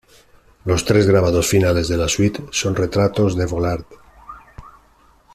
Los 0.65 0.83
tres 0.83 1.05
grabados 1.05 1.45
finales 1.45 1.87
de 1.87 1.95
la 1.95 2.07
suite 2.07 2.43
son 2.49 2.75
retratos 2.75 3.37
de 3.37 3.45
Vollard. 3.45 3.85